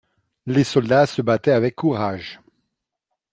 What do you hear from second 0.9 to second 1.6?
se battaient